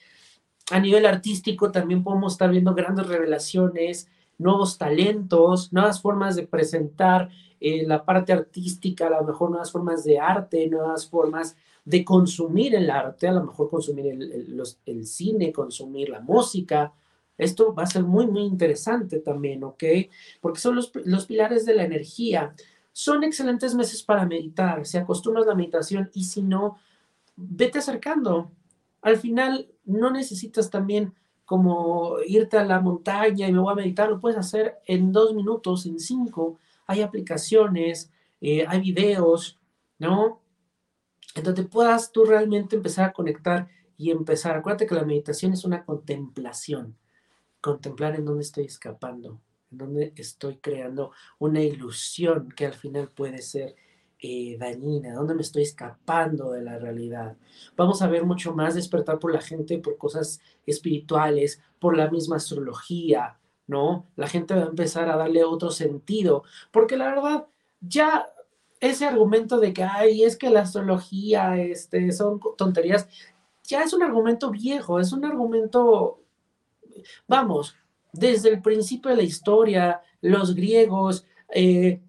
a 0.72 0.80
nivel 0.80 1.06
artístico 1.06 1.70
también 1.70 2.02
podemos 2.02 2.32
estar 2.32 2.50
viendo 2.50 2.74
grandes 2.74 3.06
revelaciones, 3.06 4.08
nuevos 4.38 4.76
talentos, 4.76 5.72
nuevas 5.72 6.02
formas 6.02 6.34
de 6.34 6.48
presentar 6.48 7.30
eh, 7.60 7.86
la 7.86 8.04
parte 8.04 8.32
artística, 8.32 9.06
a 9.06 9.20
lo 9.20 9.24
mejor 9.24 9.50
nuevas 9.50 9.72
formas 9.72 10.04
de 10.04 10.18
arte, 10.18 10.68
nuevas 10.68 11.08
formas 11.08 11.56
de 11.84 12.04
consumir 12.04 12.74
el 12.74 12.90
arte, 12.90 13.28
a 13.28 13.32
lo 13.32 13.44
mejor 13.44 13.70
consumir 13.70 14.06
el, 14.06 15.06
cine, 15.06 15.52
consumir 15.52 16.10
la 16.10 16.20
música. 16.20 16.92
Esto 17.36 17.74
va 17.74 17.84
a 17.84 17.86
ser 17.86 18.02
muy, 18.02 18.26
muy 18.26 18.42
interesante 18.42 19.20
también, 19.20 19.64
¿ok? 19.64 19.84
Porque 20.40 20.60
son 20.60 20.76
los, 20.76 20.92
los 21.04 21.26
pilares 21.26 21.64
de 21.64 21.74
la 21.74 21.84
energía. 21.84 22.54
Son 22.92 23.24
excelentes 23.24 23.74
meses 23.74 24.02
para 24.02 24.26
meditar, 24.26 24.84
si 24.84 24.98
acostumbras 24.98 25.46
la 25.46 25.54
meditación 25.54 26.10
y 26.12 26.24
si 26.24 26.42
no, 26.42 26.78
vete 27.36 27.78
acercando. 27.78 28.50
Al 29.00 29.16
final, 29.16 29.68
no 29.84 30.10
necesitas 30.10 30.68
también 30.70 31.14
como 31.48 32.16
irte 32.26 32.58
a 32.58 32.64
la 32.66 32.78
montaña 32.78 33.48
y 33.48 33.52
me 33.52 33.58
voy 33.58 33.72
a 33.72 33.76
meditar, 33.76 34.10
lo 34.10 34.20
puedes 34.20 34.36
hacer 34.36 34.80
en 34.84 35.12
dos 35.12 35.32
minutos, 35.34 35.86
en 35.86 35.98
cinco, 35.98 36.58
hay 36.88 37.02
aplicaciones, 37.02 38.10
eh, 38.40 38.64
hay 38.66 38.80
videos, 38.80 39.60
¿no? 39.98 40.42
Entonces 41.34 41.66
puedas 41.66 42.10
tú 42.10 42.24
realmente 42.24 42.74
empezar 42.74 43.10
a 43.10 43.12
conectar 43.12 43.68
y 43.96 44.10
empezar. 44.10 44.56
Acuérdate 44.56 44.86
que 44.86 44.94
la 44.94 45.04
meditación 45.04 45.52
es 45.52 45.64
una 45.64 45.84
contemplación. 45.84 46.96
Contemplar 47.60 48.16
en 48.16 48.24
dónde 48.24 48.42
estoy 48.42 48.64
escapando, 48.64 49.40
en 49.70 49.78
dónde 49.78 50.12
estoy 50.16 50.56
creando 50.56 51.12
una 51.38 51.60
ilusión 51.60 52.48
que 52.50 52.66
al 52.66 52.74
final 52.74 53.10
puede 53.10 53.42
ser 53.42 53.76
eh, 54.20 54.56
dañina, 54.58 55.14
dónde 55.14 55.34
me 55.34 55.42
estoy 55.42 55.62
escapando 55.62 56.52
de 56.52 56.62
la 56.62 56.78
realidad. 56.78 57.36
Vamos 57.76 58.00
a 58.00 58.08
ver 58.08 58.24
mucho 58.24 58.54
más 58.54 58.74
despertar 58.74 59.18
por 59.18 59.32
la 59.32 59.42
gente, 59.42 59.78
por 59.78 59.98
cosas 59.98 60.40
espirituales, 60.64 61.60
por 61.78 61.96
la 61.96 62.10
misma 62.10 62.36
astrología, 62.36 63.38
¿no? 63.68 64.06
La 64.16 64.26
gente 64.26 64.54
va 64.54 64.62
a 64.62 64.66
empezar 64.66 65.08
a 65.08 65.16
darle 65.16 65.44
otro 65.44 65.70
sentido, 65.70 66.42
porque 66.72 66.96
la 66.96 67.06
verdad, 67.06 67.46
ya 67.80 68.26
ese 68.80 69.06
argumento 69.06 69.60
de 69.60 69.72
que, 69.72 69.84
ay, 69.84 70.24
es 70.24 70.36
que 70.36 70.50
la 70.50 70.62
astrología 70.62 71.56
este, 71.58 72.10
son 72.12 72.40
tonterías, 72.56 73.08
ya 73.64 73.82
es 73.82 73.92
un 73.92 74.02
argumento 74.02 74.50
viejo, 74.50 74.98
es 74.98 75.12
un 75.12 75.24
argumento, 75.24 76.20
vamos, 77.28 77.76
desde 78.12 78.48
el 78.48 78.62
principio 78.62 79.10
de 79.10 79.18
la 79.18 79.22
historia, 79.22 80.00
los 80.22 80.54
griegos, 80.54 81.26
eh, 81.50 82.00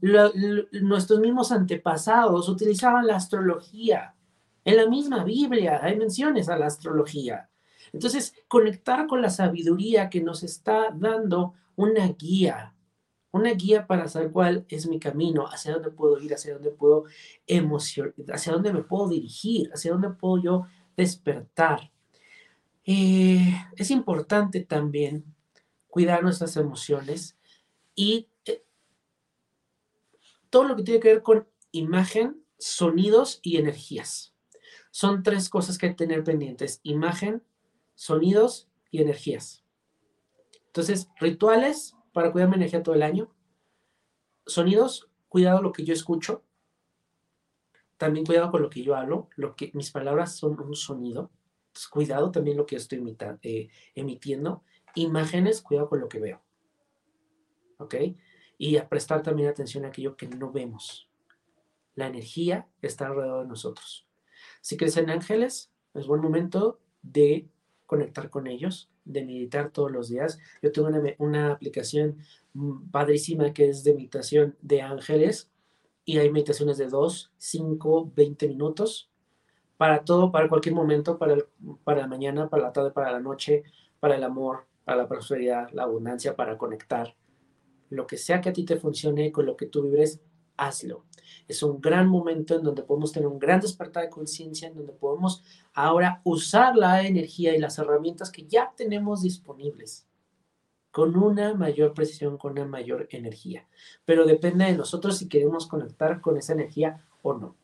nuestros 0.82 1.20
mismos 1.20 1.52
antepasados 1.52 2.50
utilizaban 2.50 3.08
la 3.08 3.18
astrología. 3.18 4.16
En 4.64 4.78
la 4.78 4.88
misma 4.88 5.24
Biblia 5.24 5.80
hay 5.82 5.98
menciones 5.98 6.50
a 6.50 6.58
la 6.58 6.68
astrología. 6.68 7.50
Entonces, 7.94 8.34
conectar 8.48 9.08
con 9.08 9.22
la 9.22 9.30
sabiduría 9.30 10.10
que 10.10 10.22
nos 10.22 10.44
está 10.44 10.92
dando 10.94 11.54
una 11.76 12.08
guía, 12.10 12.76
una 13.32 13.52
guía 13.52 13.88
para 13.88 14.08
saber 14.08 14.32
cuál 14.32 14.66
es 14.70 14.88
mi 14.88 15.00
camino, 15.00 15.46
hacia 15.48 15.74
dónde 15.74 15.92
puedo 15.92 16.20
ir, 16.20 16.34
hacia 16.34 16.54
dónde 16.54 16.72
puedo 16.72 17.06
emocionar, 17.48 18.14
hacia 18.34 18.54
dónde 18.54 18.74
me 18.74 18.84
puedo 18.84 19.08
dirigir, 19.10 19.70
hacia 19.74 19.92
dónde 19.92 20.10
puedo 20.10 20.42
yo 20.42 20.66
despertar. 20.98 21.92
Eh, 22.86 23.54
es 23.76 23.92
importante 23.92 24.62
también 24.62 25.24
cuidar 25.88 26.24
nuestras 26.24 26.58
emociones 26.58 27.38
y 27.96 28.30
eh, 28.46 28.64
todo 30.50 30.64
lo 30.64 30.76
que 30.76 30.84
tiene 30.84 31.00
que 31.00 31.14
ver 31.14 31.22
con 31.22 31.48
imagen, 31.72 32.44
sonidos 32.58 33.40
y 33.44 33.58
energías. 33.58 34.34
Son 34.92 35.24
tres 35.24 35.50
cosas 35.50 35.78
que 35.78 35.88
hay 35.88 35.92
que 35.94 36.06
tener 36.06 36.24
pendientes. 36.24 36.80
Imagen, 36.84 37.44
sonidos 38.00 38.70
y 38.92 39.02
energías. 39.02 39.66
Entonces, 40.68 41.10
rituales 41.20 41.98
para 42.14 42.32
cuidar 42.32 42.48
mi 42.48 42.56
energía 42.56 42.82
todo 42.82 42.96
el 42.96 43.04
año. 43.04 43.30
Sonidos, 44.46 45.12
cuidado 45.28 45.62
lo 45.62 45.74
que 45.74 45.84
yo 45.84 45.94
escucho. 45.94 46.46
También 47.98 48.26
cuidado 48.26 48.52
con 48.52 48.62
lo 48.62 48.70
que 48.70 48.84
yo 48.84 48.96
hablo. 48.96 49.28
Lo 49.36 49.54
que, 49.54 49.72
mis 49.74 49.92
palabras 49.92 50.38
son 50.38 50.58
un 50.62 50.76
sonido. 50.78 51.30
cuidado 51.92 52.32
también 52.32 52.56
lo 52.56 52.66
que 52.66 52.78
estoy 52.78 53.04
eh, 53.42 53.70
emitiendo. 53.96 54.64
imágenes, 54.96 55.62
cuidado 55.62 55.90
con 55.90 56.00
lo 56.00 56.08
que 56.08 56.22
veo. 56.22 56.42
¿Ok? 57.80 57.96
Y 58.58 58.80
prestar 58.84 59.24
también 59.24 59.50
atención 59.50 59.84
a 59.84 59.90
aquello 59.90 60.16
que 60.16 60.30
no 60.30 60.54
vemos. 60.54 61.10
La 61.96 62.08
energía 62.08 62.70
está 62.82 63.08
alrededor 63.08 63.42
de 63.42 63.50
nosotros. 63.50 64.08
Si 64.62 64.78
crees 64.78 64.96
en 64.96 65.10
ángeles, 65.10 65.74
es 65.94 66.08
buen 66.08 66.22
momento 66.22 66.80
de 67.02 67.50
conectar 67.90 68.30
con 68.30 68.46
ellos, 68.46 68.88
de 69.04 69.26
meditar 69.26 69.72
todos 69.72 69.92
los 69.92 70.10
días. 70.10 70.38
Yo 70.62 70.72
tengo 70.72 70.90
una, 70.90 71.02
una 71.18 71.52
aplicación 71.54 72.18
padrísima 72.92 73.52
que 73.52 73.68
es 73.70 73.84
de 73.84 73.96
meditación 73.96 74.56
de 74.62 74.84
ángeles 74.84 75.50
y 76.06 76.20
hay 76.20 76.30
meditaciones 76.30 76.78
de 76.78 76.88
2, 76.88 77.34
5, 77.36 78.12
20 78.16 78.48
minutos 78.48 79.10
para 79.76 80.06
todo, 80.06 80.32
para 80.32 80.48
cualquier 80.48 80.76
momento, 80.76 81.18
para, 81.18 81.38
para 81.84 82.02
la 82.02 82.08
mañana, 82.08 82.48
para 82.48 82.62
la 82.62 82.74
tarde, 82.74 82.92
para 82.92 83.12
la 83.12 83.22
noche, 83.22 83.64
para 84.00 84.18
el 84.18 84.24
amor, 84.24 84.68
para 84.86 85.00
la 85.00 85.08
prosperidad, 85.08 85.72
la 85.72 85.84
abundancia, 85.84 86.36
para 86.36 86.60
conectar. 86.60 87.16
Lo 87.90 88.06
que 88.06 88.18
sea 88.18 88.40
que 88.40 88.50
a 88.50 88.54
ti 88.54 88.66
te 88.66 88.78
funcione, 88.78 89.32
con 89.32 89.48
lo 89.48 89.58
que 89.58 89.66
tú 89.66 89.82
vibres, 89.82 90.22
hazlo. 90.68 91.06
Es 91.48 91.64
un 91.64 91.82
gran 91.82 92.08
momento 92.08 92.56
en 92.56 92.64
donde 92.64 92.84
podemos 92.84 93.12
tener 93.12 93.28
un 93.28 93.40
gran 93.40 93.60
despertar 93.60 94.04
de 94.04 94.10
conciencia, 94.10 94.68
en 94.68 94.76
donde 94.76 94.94
podemos 94.94 95.44
ahora 95.74 96.22
usar 96.24 96.76
la 96.76 97.06
energía 97.06 97.56
y 97.56 97.60
las 97.60 97.80
herramientas 97.80 98.32
que 98.32 98.46
ya 98.46 98.72
tenemos 98.76 99.24
disponibles 99.24 100.06
con 100.92 101.16
una 101.16 101.54
mayor 101.54 101.94
precisión, 101.94 102.38
con 102.38 102.54
una 102.54 102.66
mayor 102.66 103.08
energía. 103.12 103.68
Pero 104.06 104.26
depende 104.26 104.66
de 104.66 104.78
nosotros 104.78 105.18
si 105.18 105.28
queremos 105.28 105.68
conectar 105.68 106.22
con 106.22 106.38
esa 106.38 106.54
energía 106.54 107.04
o 107.22 107.34
no. 107.34 107.56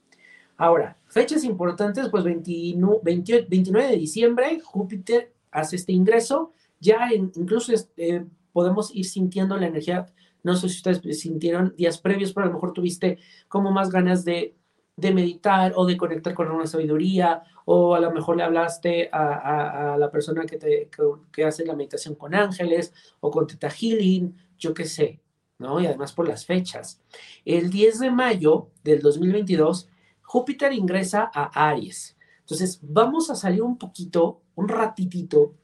Ahora, 0.57 0.97
fechas 1.07 1.43
importantes, 1.43 2.09
pues 2.09 2.23
29 2.23 3.87
de 3.87 3.97
diciembre, 3.97 4.59
Júpiter 4.61 5.33
hace 5.51 5.75
este 5.75 5.91
ingreso, 5.91 6.53
ya 6.79 7.09
incluso 7.13 7.73
eh, 7.97 8.25
podemos 8.53 8.93
ir 8.95 9.05
sintiendo 9.05 9.57
la 9.57 9.67
energía, 9.67 10.05
no 10.45 10.55
sé 10.55 10.69
si 10.69 10.77
ustedes 10.77 11.19
sintieron 11.19 11.73
días 11.75 11.97
previos, 11.97 12.31
pero 12.31 12.45
a 12.45 12.49
lo 12.49 12.53
mejor 12.53 12.71
tuviste 12.71 13.17
como 13.47 13.71
más 13.71 13.89
ganas 13.89 14.23
de, 14.23 14.55
meditar 14.95 15.73
o 15.75 15.87
de 15.87 15.97
conectar 15.97 16.35
con 16.35 16.51
una 16.51 16.67
sabiduría, 16.67 17.41
o 17.65 17.95
a 17.95 17.99
lo 17.99 18.11
mejor 18.11 18.37
le 18.37 18.43
hablaste 18.43 19.09
a, 19.11 19.97
la 19.97 20.11
persona 20.11 20.45
que, 20.45 20.57
te, 20.57 20.89
que, 21.33 21.43
hace 21.43 21.65
la 21.65 21.75
meditación 21.75 22.13
con 22.13 22.35
ángeles 22.35 22.93
o 23.21 23.31
con 23.31 23.47
Teta 23.47 23.71
Healing, 23.71 24.37
yo 24.59 24.75
qué 24.75 24.85
sé, 24.85 25.19
¿no? 25.57 25.81
Y 25.81 25.87
además 25.87 26.13
por 26.13 26.27
las 26.27 26.45
fechas. 26.45 27.01
El 27.43 27.71
10 27.71 27.99
de 28.01 28.11
mayo 28.11 28.69
del 28.83 29.01
2022, 29.01 29.89
Júpiter 30.21 30.73
ingresa 30.73 31.31
a 31.33 31.69
Aries. 31.69 32.15
Entonces, 32.41 32.79
vamos 32.83 33.31
a 33.31 33.35
salir 33.35 33.63
un 33.63 33.79
poquito, 33.79 34.43
un 34.53 34.67
ratitito 34.67 35.55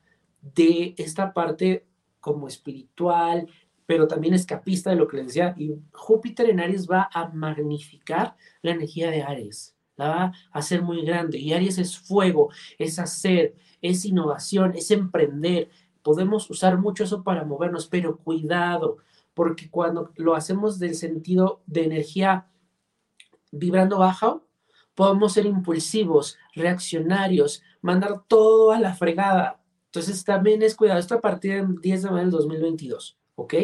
de 0.42 0.96
esta 0.98 1.34
parte 1.34 1.86
como 2.20 2.48
espiritual, 2.48 3.48
pero 3.92 4.08
también 4.08 4.34
escapista 4.34 4.90
de 4.90 4.96
lo 4.96 5.06
que 5.06 5.18
les 5.18 5.26
decía. 5.26 5.54
Y 5.58 5.76
Júpiter 5.92 6.50
en 6.50 6.62
Aries 6.62 6.88
va 6.90 7.10
a 7.12 7.28
magnificar 7.28 8.38
la 8.62 8.72
energía 8.72 9.12
de 9.12 9.22
Aries, 9.22 9.76
la 9.98 10.08
va 10.08 10.24
a 10.24 10.34
hacer 10.54 10.82
muy 10.82 11.04
grande. 11.04 11.38
Y 11.38 11.52
Aries 11.52 11.78
es 11.78 12.00
fuego, 12.00 12.52
es 12.80 13.00
hacer, 13.00 13.54
es 13.82 14.06
innovación, 14.06 14.76
es 14.76 14.92
emprender. 14.92 15.70
Podemos 16.04 16.50
usar 16.50 16.78
mucho 16.78 17.04
eso 17.04 17.22
para 17.22 17.44
movernos, 17.44 17.86
pero 17.86 18.16
cuidado, 18.16 19.00
porque 19.34 19.70
cuando 19.70 20.14
lo 20.16 20.36
hacemos 20.36 20.80
del 20.80 20.96
sentido 20.96 21.62
de 21.66 21.84
energía 21.84 22.48
vibrando 23.52 23.98
bajo, 23.98 24.48
podemos 24.96 25.34
ser 25.34 25.48
impulsivos, 25.48 26.38
reaccionarios, 26.56 27.62
mandar 27.82 28.24
todo 28.30 28.72
a 28.72 28.80
la 28.80 28.94
fregada. 28.94 29.62
Entonces 29.88 30.24
también 30.24 30.64
es 30.64 30.78
cuidado, 30.78 30.98
esto 30.98 31.16
a 31.16 31.20
partir 31.20 31.56
del 31.56 31.82
10 31.82 32.04
de 32.04 32.10
mayo 32.10 32.22
del 32.22 32.32
2022, 32.32 33.18
¿ok? 33.42 33.56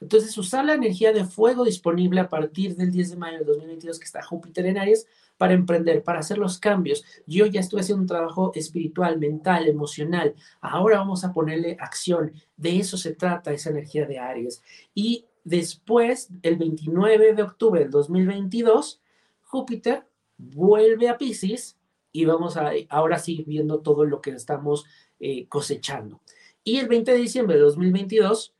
Entonces 0.00 0.36
usar 0.38 0.64
la 0.64 0.74
energía 0.74 1.12
de 1.12 1.24
fuego 1.24 1.64
disponible 1.64 2.20
a 2.20 2.28
partir 2.28 2.74
del 2.74 2.90
10 2.90 3.10
de 3.10 3.16
mayo 3.16 3.38
del 3.38 3.46
2022 3.46 3.98
que 3.98 4.04
está 4.04 4.22
Júpiter 4.22 4.66
en 4.66 4.78
Aries 4.78 5.06
para 5.36 5.52
emprender, 5.52 6.02
para 6.02 6.20
hacer 6.20 6.38
los 6.38 6.58
cambios. 6.58 7.04
Yo 7.26 7.46
ya 7.46 7.60
estuve 7.60 7.82
haciendo 7.82 8.02
un 8.02 8.08
trabajo 8.08 8.52
espiritual, 8.54 9.18
mental, 9.18 9.68
emocional. 9.68 10.34
Ahora 10.60 10.98
vamos 10.98 11.24
a 11.24 11.32
ponerle 11.32 11.76
acción. 11.80 12.32
De 12.56 12.78
eso 12.78 12.96
se 12.96 13.14
trata 13.14 13.52
esa 13.52 13.70
energía 13.70 14.06
de 14.06 14.18
Aries. 14.18 14.62
Y 14.94 15.26
después, 15.44 16.28
el 16.42 16.56
29 16.56 17.34
de 17.34 17.42
octubre 17.42 17.80
del 17.80 17.90
2022, 17.90 19.00
Júpiter 19.42 20.06
vuelve 20.36 21.08
a 21.08 21.18
Pisces 21.18 21.78
y 22.12 22.24
vamos 22.24 22.56
a 22.56 22.72
ahora 22.88 23.18
sí 23.18 23.44
viendo 23.46 23.80
todo 23.80 24.04
lo 24.04 24.20
que 24.20 24.30
estamos 24.30 24.84
eh, 25.20 25.46
cosechando. 25.48 26.20
Y 26.64 26.78
el 26.78 26.88
20 26.88 27.12
de 27.12 27.18
diciembre 27.18 27.56
de 27.56 27.62
2022, 27.62 28.54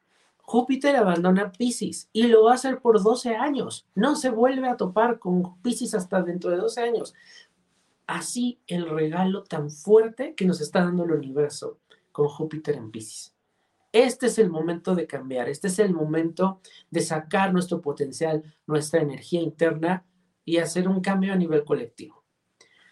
Júpiter 0.51 0.97
abandona 0.97 1.53
Pisces 1.53 2.09
y 2.13 2.25
lo 2.25 2.43
va 2.43 2.51
a 2.51 2.55
hacer 2.57 2.81
por 2.81 3.01
12 3.01 3.37
años. 3.37 3.87
No 3.95 4.17
se 4.17 4.31
vuelve 4.31 4.67
a 4.67 4.77
topar 4.77 5.21
con 5.21 5.63
Pisces 5.63 5.95
hasta 5.95 6.23
dentro 6.23 6.51
de 6.51 6.57
12 6.57 6.81
años. 6.81 7.15
Así 8.09 8.59
el 8.67 8.91
regalo 8.91 9.45
tan 9.45 9.71
fuerte 9.71 10.35
que 10.35 10.45
nos 10.45 10.61
está 10.61 10.81
dando 10.81 11.05
el 11.05 11.13
universo 11.13 11.79
con 12.11 12.27
Júpiter 12.27 12.75
en 12.75 12.91
Pisces. 12.91 13.33
Este 13.93 14.27
es 14.27 14.41
el 14.41 14.51
momento 14.51 14.97
de 14.97 15.07
cambiar, 15.07 15.49
este 15.49 15.69
es 15.69 15.79
el 15.79 15.95
momento 15.95 16.61
de 16.91 17.03
sacar 17.03 17.53
nuestro 17.53 17.81
potencial, 17.81 18.43
nuestra 18.67 19.03
energía 19.03 19.41
interna 19.41 20.05
y 20.45 20.57
hacer 20.57 20.89
un 20.89 21.01
cambio 21.01 21.33
a 21.33 21.37
nivel 21.37 21.65
colectivo. 21.65 22.25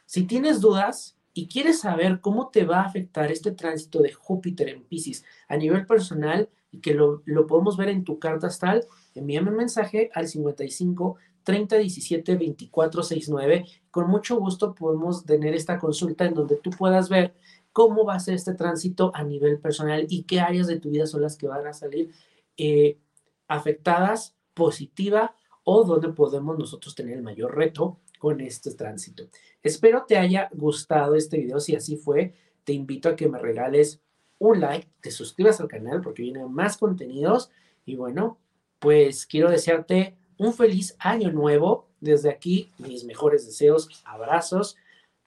Si 0.07 0.23
tienes 0.29 0.61
dudas 0.61 1.17
y 1.35 1.49
quieres 1.49 1.81
saber 1.81 2.21
cómo 2.21 2.51
te 2.51 2.65
va 2.65 2.83
a 2.83 2.87
afectar 2.87 3.33
este 3.33 3.51
tránsito 3.51 4.01
de 4.01 4.13
Júpiter 4.13 4.69
en 4.69 4.85
Pisces 4.85 5.25
a 5.49 5.57
nivel 5.57 5.87
personal 5.87 6.49
y 6.71 6.81
que 6.81 6.95
lo, 6.95 7.23
podemos 7.47 7.77
ver 7.77 7.89
en 7.89 8.05
tu 8.05 8.19
carta 8.19 8.49
astral, 8.49 8.87
envíame 9.15 9.51
un 9.51 9.57
mensaje 9.57 10.11
al 10.15 10.29
55 10.29 11.17
30 11.43 11.77
17 11.77 12.37
24 12.37 13.03
69. 13.03 13.65
Con 13.91 14.11
mucho 14.11 14.37
gusto 14.37 14.75
podemos 14.75 15.25
tener 15.25 15.55
esta 15.55 15.79
consulta 15.79 16.27
en 16.27 16.35
donde 16.35 16.57
tú 16.57 16.71
puedas 16.71 17.09
ver 17.09 17.35
cómo 17.73 18.05
va 18.05 18.15
a 18.15 18.21
ser 18.21 18.35
este 18.35 18.55
tránsito 18.55 19.11
a 19.15 19.25
nivel 19.25 19.59
personal 19.59 20.07
y 20.09 20.25
qué 20.25 20.41
áreas 20.41 20.67
de 20.67 20.81
tu 20.81 20.91
vida 20.91 21.07
son 21.07 21.23
las 21.23 21.37
que 21.37 21.49
van 21.49 21.67
a 21.67 21.73
salir 21.73 22.11
eh, 22.57 22.99
afectadas 23.47 24.37
positiva 24.53 25.35
o 25.65 25.85
donde 25.85 26.09
podemos 26.09 26.59
nosotros 26.59 26.95
tener 26.95 27.17
el 27.17 27.23
mayor 27.23 27.57
reto 27.57 28.01
con 28.19 28.41
este 28.41 28.75
tránsito. 28.75 29.25
Espero 29.63 30.05
te 30.07 30.17
haya 30.17 30.49
gustado 30.53 31.15
este 31.15 31.39
video. 31.39 31.61
Si 31.61 31.77
así 31.77 31.97
fue, 31.97 32.35
te 32.65 32.73
invito 32.73 33.09
a 33.09 33.17
que 33.17 33.29
me 33.29 33.39
regales 33.39 34.03
un 34.39 34.61
like, 34.61 34.89
te 35.01 35.11
suscribas 35.11 35.61
al 35.61 35.69
canal 35.69 36.01
porque 36.01 36.23
vienen 36.23 36.53
más 36.53 36.77
contenidos. 36.77 37.51
Y 37.85 37.97
bueno, 37.97 38.39
pues 38.79 39.27
quiero 39.27 39.51
desearte 39.51 40.17
un 40.39 40.55
feliz 40.55 40.97
año 40.99 41.31
nuevo. 41.33 41.89
Desde 42.01 42.31
aquí, 42.31 42.71
mis 42.79 43.05
mejores 43.05 43.45
deseos, 43.45 43.89
abrazos. 44.05 44.77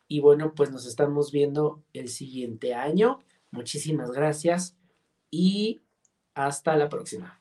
Y 0.07 0.21
bueno, 0.21 0.53
pues 0.55 0.71
nos 0.71 0.85
estamos 0.85 1.31
viendo 1.31 1.83
el 1.93 2.09
siguiente 2.09 2.73
año. 2.73 3.19
Muchísimas 3.51 4.11
gracias 4.11 4.77
y 5.29 5.81
hasta 6.33 6.75
la 6.77 6.89
próxima. 6.89 7.40